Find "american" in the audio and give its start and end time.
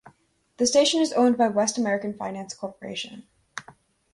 1.77-2.15